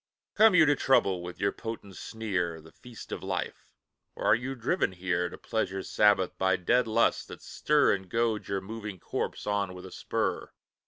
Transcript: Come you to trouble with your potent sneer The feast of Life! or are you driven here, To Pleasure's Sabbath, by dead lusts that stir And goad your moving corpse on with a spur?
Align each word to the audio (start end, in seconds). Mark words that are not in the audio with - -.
Come 0.33 0.55
you 0.55 0.65
to 0.65 0.75
trouble 0.75 1.21
with 1.21 1.39
your 1.39 1.51
potent 1.51 1.95
sneer 1.95 2.59
The 2.59 2.71
feast 2.71 3.11
of 3.11 3.21
Life! 3.21 3.67
or 4.15 4.25
are 4.25 4.33
you 4.35 4.55
driven 4.55 4.93
here, 4.93 5.29
To 5.29 5.37
Pleasure's 5.37 5.91
Sabbath, 5.91 6.35
by 6.39 6.55
dead 6.55 6.87
lusts 6.87 7.25
that 7.27 7.43
stir 7.43 7.93
And 7.93 8.09
goad 8.09 8.47
your 8.47 8.61
moving 8.61 8.99
corpse 8.99 9.45
on 9.45 9.75
with 9.75 9.85
a 9.85 9.91
spur? 9.91 10.49